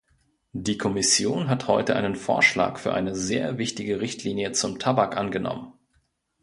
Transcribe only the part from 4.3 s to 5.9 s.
zum Tabak angenommen.